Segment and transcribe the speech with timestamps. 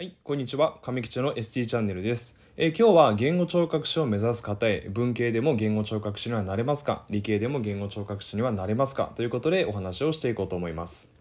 [0.00, 0.78] はい、こんにちは。
[0.80, 2.38] 上吉の ST チャンネルです。
[2.56, 7.04] えー今日は言語聴覚士を目指す方へ、文系でも言語聴覚士にはなれますか？
[7.10, 9.12] 理系でも言語聴覚士にはなれますか？
[9.14, 11.12] ということでお話をしていこうと思います。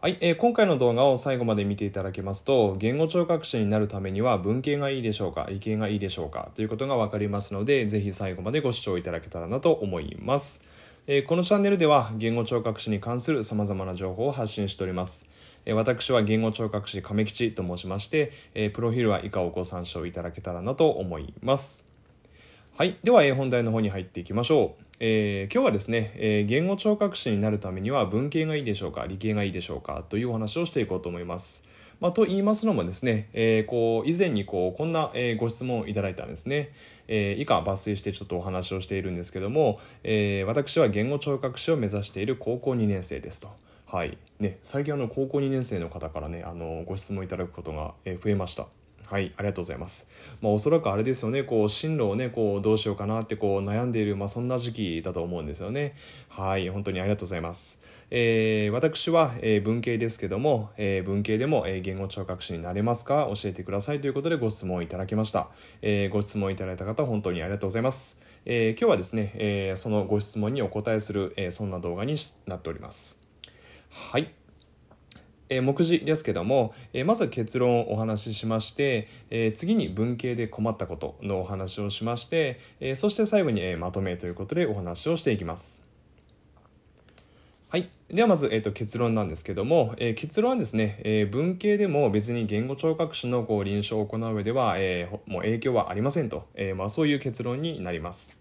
[0.00, 5.46] はい、えー今回の動画を最後まで見ていただけますと、言語聴覚士になるためには文系がいいでしょうか？
[5.50, 6.52] 理系がいいでしょうか？
[6.54, 10.64] ということがわかりますので、ぜひ最後までご視聴いただけたらなと思います。
[11.06, 15.28] えーこのチャンネルでは言語聴覚士に関する様々な情報を発信しております。
[15.66, 21.92] え私は言語聴覚士亀吉と申しまして、えプロフィールは以下をご参照いただけたらなと思います。
[22.78, 22.96] はい。
[23.02, 24.84] では、え本題の方に入っていきましょう。
[25.00, 31.66] えー今日はですね、えー言語聴覚士になるためには文系がいいでしょうか理系がいいでしょうかというお話をしていこうと思います。
[31.98, 36.70] まあ、と言いますのもですね、えーこう、以前にこう、こんな、えご質問をいただいたんですね。
[37.08, 43.48] え以下抜粋してちょっとお話をしているんですけども、え私は言語聴覚士を目指している高校2年生ですと。
[43.86, 44.18] はい。
[44.40, 48.66] ね、最近あの、高校2年生の方からね、あの、ご質問いただくことが、増えました。
[49.04, 50.08] はい、ありがとうございます。
[50.42, 55.92] まあ、おそらくあれですよね、こう、進路をね、こう、どうしようかなって、こう、悩んでいる、まあ、そんな時期だと思うんですよね。
[56.28, 57.80] はい、本当にありがとうございます。
[58.10, 63.28] えー私は、えー文系ですけども、えー文系でも、えー言語聴覚士になれますか？
[63.34, 65.48] 教えてくださいということでご質問いただきました。
[65.82, 68.20] えーご質問いただいた方、本当にありがとうございます。
[68.44, 72.16] えー今日はですね、えーそのご質問にお答えする、えーそんな動画に
[72.46, 73.25] なっております。
[73.90, 74.32] はい。
[75.48, 85.86] えー目次ですけども、えーまず結論をお話ししまして、えー次に文系で困ったことのお話をしまして、えそして最後に、えまとめということでお話をしていきます。
[87.68, 87.88] はい。
[88.08, 98.40] ではまず、えー、と結論なんですけども、え結論はですね、え文系でも別に言語聴覚士のこう臨床を行う上では、えもう影響はありませんと、えまあ、そういう結論になります。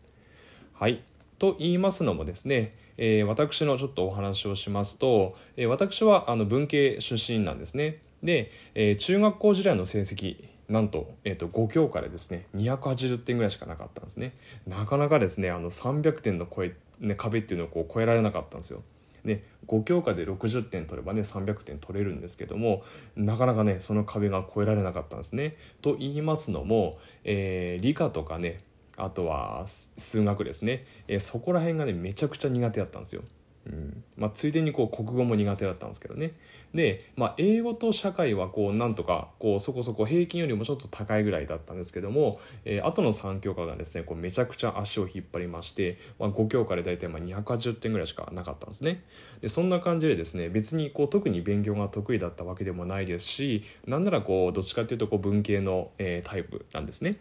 [0.73, 1.01] はい。
[1.37, 7.97] と言いますのもですね、えー私のちょっとお話をしますと、えー私はあの文系出身なんですね。
[8.23, 14.33] で、えー中学校時代の成績、なんと、えー、と5教科でですね、280点ぐらいしかなかったんですね。
[14.67, 18.81] なかなかですね、あの300点の超え、ね、壁っていうのをこう超えられなかったんですよ。
[19.25, 22.81] ね、5教科で60点取ればね300点取れるんですけども
[23.15, 25.53] なかなかねその壁が越えられなかったんですね。
[25.81, 28.61] と言いますのも、えー理科とかね
[28.97, 33.23] あとは数学ですね、えーそこら辺がねめちゃくちゃ苦手だったんですよ。
[33.67, 36.33] うんまあ、ついでにこう国語も苦手だったんですけどね
[36.73, 48.99] で、まあ、英語と社会はこうなんとかこうそこそこ平均よりもちょっと高いぐらいだったんですけども、えー後の3教科がですねこうめちゃくちゃ足を引っ張りまして、まあ、5教科で大体まあ280点ぐらいしかなかったんですね
[49.41, 57.17] でそんな感じでですね別にこう特に勉強が得意だったわけでもないですしなんならこうどっちかっていうとこう文系の、えータイプなんですね。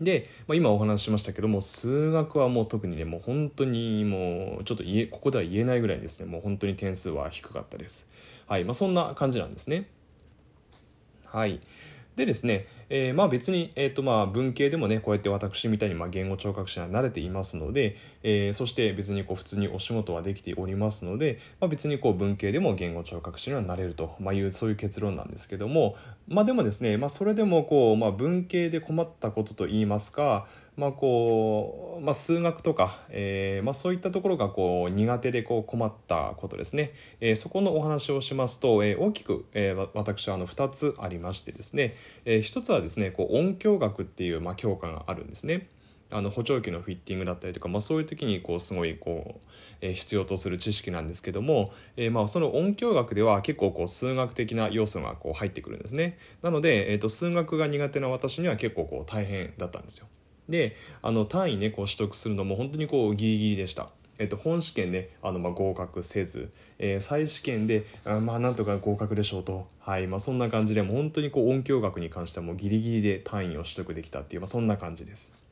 [0.00, 6.26] で、まあ、今お話ししましたけども数学はもう特にねもう本当にもうちょっと言えここでは言えないぐらいですね。
[6.26, 8.08] もう本当に点数は低かったです。
[8.46, 8.64] はい。
[8.64, 9.88] まあそんな感じなんですね。
[11.24, 11.60] はい。
[12.16, 25.94] でですね、えーまあ別に、えーとまあ、文系でもねこうやって私みたいにまあ言語聴覚士には慣れていますので、えーそして別にこう普通にお仕事はできておりますので、まあ、別にこう文系でも言語聴覚士にはなれると、まあ、いうそういう結論なんですけども
[26.28, 45.68] まあでもですね、まあ、それでもこう、まあ、文系で困ったことといいますかまあこうまあ、数学とか、えーまあ、そういったところがこう苦手でこう困ったことですね、えーそこのお話をしますと、えー大きく、えー私はあの2つありましてですね、え1つははですねこう音響学っていう、まあ、教科があるんですね。
[46.12, 49.46] あの補聴器のフィッティングだったりとか、まあ、そういう時にこうすごいこう、
[49.80, 60.06] えー必要とする知識なんですけども、えーまあその音響学では結構こう数学的な要素がこう入ってくるんですねなので、えー、と数学が苦手な私には結構こう大変だったんですよ
[60.48, 63.90] であの単位ねこう取得するのも本当にこうギリギリでした。
[64.18, 75.46] えっと、本試験ねあの、まあ、合格せず、えー再試験であまあなんとか合格でしょうと、はいまあ、そんな感じでも本当にこう音響学に関してはもうギリギリで単位を取得できたっていう、まあ、そんな感じです。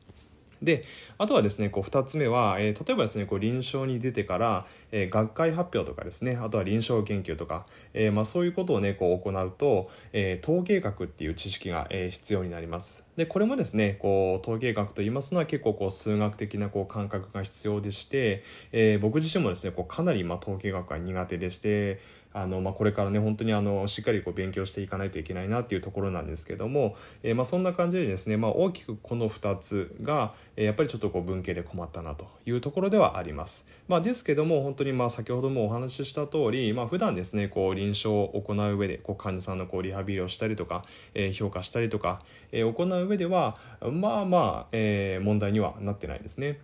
[0.64, 0.84] で
[1.18, 13.06] あとはですねこう2つ目は、えー例えばですねこう臨床に出てから、えー学会発表とかですねあとは臨床研究とか、えーまあ、そういうことをねこう行うと、え統計学っていう知識が、え必要になります。
[13.16, 22.00] でこれもですねこう統計学と言いますのは結構こう数学的なこう感覚が必要でして、え僕自身もですねこうかなりま統計学が苦手でして
[22.34, 40.82] あの、まあ、これからね本当にあのしっかりこう勉強していかないといけないなっていうところなんですけども、えーまあ、そんな感じでですね、まあ、大きくこの2つが、えやっぱりちょっとこう文系で困ったなというところではあります、まあ、ですけども本当にまあ先ほどもお話しした通り、まあ、普段ですねこう臨床を行う上でこう患者さんのこうリハビリをしたりとか、
[41.14, 42.20] えー評価したりとか、
[42.52, 46.60] えー行う上ではまあまあ、えー問題にはなってないですね。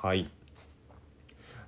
[0.00, 0.41] はい。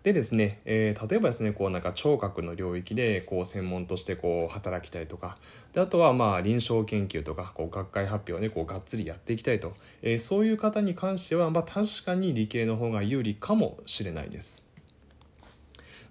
[0.05, 5.35] でですね、えー、例えばですね、こうなんか聴覚の領域でこう専門としてこう働きたいとか、
[5.73, 9.73] であとはまあ臨床研究とかこう学会発表をね、こうがっつりやっていきたいと、
[10.03, 14.63] えー、そういう方に関しては、まあ確かに理系の方が有利かもしれないです。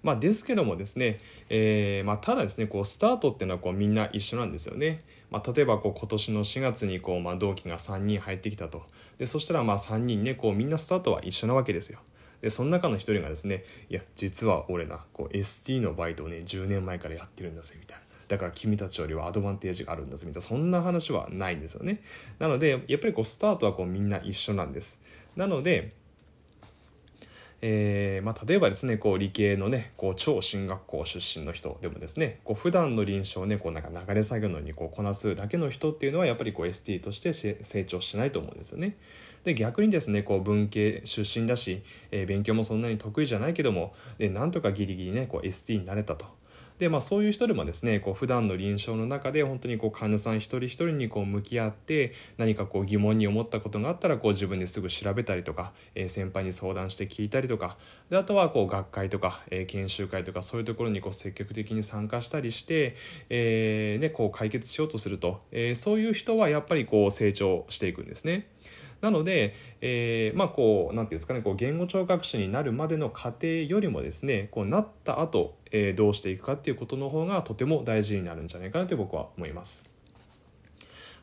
[0.02, 1.16] まあ、ですけどもですね、
[1.48, 4.98] えーまあ、ただですねこうスタートっていうのはこうみんな一緒なんですよね。
[5.30, 8.82] まあ、例えばこう今年の4月にこう、まあ、同期が3人入ってきたと
[9.18, 12.00] でそしたらまあ3人ねこうみんなスタートは一緒なわけですよ。
[12.44, 18.04] でその中の一人がですねいや実は俺なこう ST のバイトをね10年前からやってるんだぜみたいな。
[18.28, 20.46] だから君たちよりはアドバンテージがあるんだぜみたいな。
[20.46, 22.02] そんな話はないんですよね。
[22.38, 25.02] なのでやっぱりこうスタートはこうみんな一緒なんです。
[25.36, 25.94] なので
[27.66, 38.98] えー、まあ、例えばですねこう理系のねこう超進学校出身の人でもですねこう普段の臨床をねこうなんか流れ作業のにこうこなすだけの人っていうのはやっぱりこう ST として成長しないと思うんですよね。
[39.44, 46.26] で逆にですねこう文系出身だし、えー、勉強もそんなに得意じゃないけどもでなんとかギリギリねこう ST になれたと。
[46.78, 57.76] でまあ、そういう人でもですねこう普段の臨床の中で本当にこう患者さん一人一人にこう向き合って何かこう疑問に思ったことがあったらこう自分ですぐ調べたりとか、えー、先輩に相談して聞いたりとか
[58.10, 62.96] であとはこう学会とか、えー、研修会とかそういうところにこう積極的に参加したりして、
[63.30, 68.48] えーね、こう解決しようとすると、えー、そういう人はやっぱりこう成長していくんですね。
[69.04, 79.90] なので、えー、まあこう、なんていうんですかね、こう言語聴覚士になるまでの過程よりもですね、こうなった後、えー、どうしていくかっていうことの方がとても大事になるんじゃないかなと僕は思います。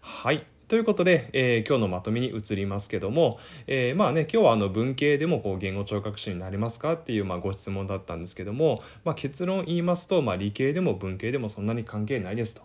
[0.01, 0.45] はい。
[0.67, 12.61] ということで、えー、今日のまとめに移りますけども、えー、まあね、今日はあの文系でもこう言語聴覚士になりますかっていうまあご質問だったんですけども、まあ、結論言いますと、まあ、理系でも文系でもそんなに関係ないですと。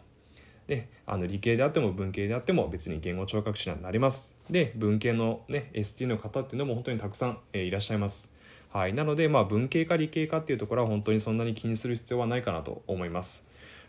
[0.67, 4.37] であの理系であっても文系であっても別に言語聴覚士にはなります。
[4.51, 8.33] で文系のね ST の方っていうのも本当にたくさん、いらっしゃいます。
[8.73, 8.93] はい。
[8.93, 13.47] なのでまあ文系か理系かっていうところは本当にそんなに気にする必要はないかなと思います。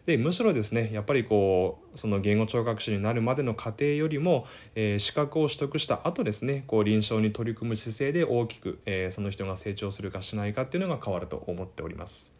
[0.07, 12.33] でむしろですねやっぱりこうその言語聴覚士になるまでの過程よりも、えー、資格を取得した後ですねこう臨床に取り組む姿勢で大きく、えー、その人が成長するかしないかっていうのが変わると思っております。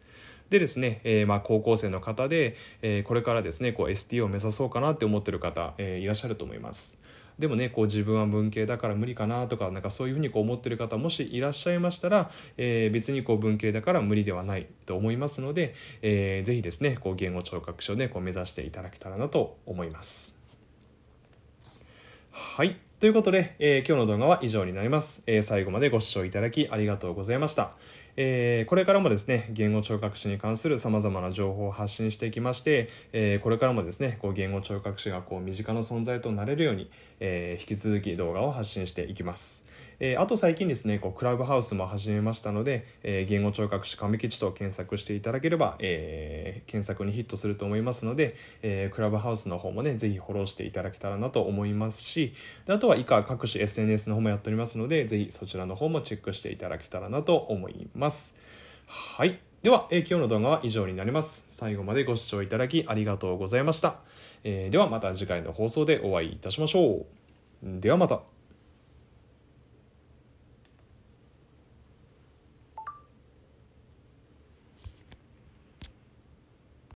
[0.50, 7.00] でですね、えー、まあ高校生の方で、えー、これからですねこう ST を目指そうかなって思ってる方、えー、いらっしゃると思います。
[7.38, 20.38] でもねこう自分は文系だから無理かなとかなんかそういうふうにこう思ってる方もしいらっしゃいましたら、えー、別にこう文系だから無理ではないと思いますので、えー、ぜひですねこう言語聴覚士をねこう目指していただけたらなと思います。
[22.32, 22.76] はい。
[22.98, 27.70] ということで、えー、今日の動画は以上になります、えー、最後までご視聴いただきありがとうございました。
[28.20, 39.64] えー、これからもですね、言語聴覚士に関する様々な情報を発信していきまして、えー、これからもですね、こう言語聴覚士がこう身近な存在となれるように、えー、引き続き動画を発信していきます。
[40.00, 52.34] えー、あと最近ですね、こうクラブハウスも始めましたので、えー、言語聴覚士亀吉と検索していただければ、えー、検索にヒットすると思いますので、えー、クラブハウスの方もね、ぜひフォローしていただけたらなと思いますし、
[52.66, 58.34] であとは以下各種 SNS の方もやっておりますので、ぜひそちらの方もチェックしていただけたらなと思いますます。
[58.86, 59.38] はい。
[59.62, 61.44] では、えー、今日の動画は以上になります。
[61.48, 63.96] 最後までご視聴いただきありがとうございました。
[64.44, 67.04] えー、ではまた次回の放送でお会いいたしましょ
[67.62, 67.80] う。
[67.80, 68.37] ではまた。